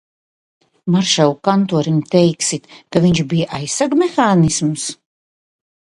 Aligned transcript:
Maršalu 0.95 1.35
kantorim 1.49 1.99
teiksit, 2.15 2.67
ka 2.95 3.03
viņš 3.07 3.23
bija 3.35 3.51
aizsargmehānisms? 3.59 4.91